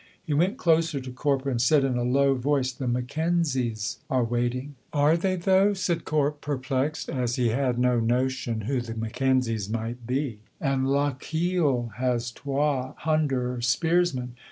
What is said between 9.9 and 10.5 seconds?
be.